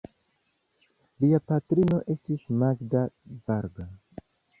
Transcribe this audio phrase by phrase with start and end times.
[1.23, 3.05] Lia patrino estis Magda
[3.51, 3.87] Varga.